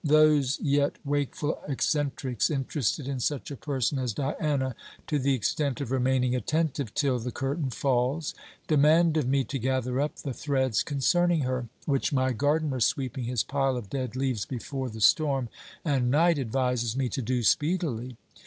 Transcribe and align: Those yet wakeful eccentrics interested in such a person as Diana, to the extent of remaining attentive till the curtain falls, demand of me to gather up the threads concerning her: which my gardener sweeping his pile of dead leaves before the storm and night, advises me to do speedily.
Those 0.03 0.59
yet 0.61 0.95
wakeful 1.05 1.59
eccentrics 1.67 2.49
interested 2.49 3.07
in 3.07 3.19
such 3.19 3.51
a 3.51 3.55
person 3.55 3.99
as 3.99 4.13
Diana, 4.13 4.73
to 5.05 5.19
the 5.19 5.35
extent 5.35 5.79
of 5.79 5.91
remaining 5.91 6.33
attentive 6.35 6.95
till 6.95 7.19
the 7.19 7.31
curtain 7.31 7.69
falls, 7.69 8.33
demand 8.67 9.15
of 9.15 9.27
me 9.27 9.43
to 9.43 9.59
gather 9.59 10.01
up 10.01 10.15
the 10.15 10.33
threads 10.33 10.81
concerning 10.81 11.41
her: 11.41 11.67
which 11.85 12.11
my 12.11 12.31
gardener 12.31 12.79
sweeping 12.79 13.25
his 13.25 13.43
pile 13.43 13.77
of 13.77 13.91
dead 13.91 14.15
leaves 14.15 14.43
before 14.43 14.89
the 14.89 15.01
storm 15.01 15.49
and 15.85 16.09
night, 16.09 16.39
advises 16.39 16.97
me 16.97 17.07
to 17.09 17.21
do 17.21 17.43
speedily. 17.43 18.17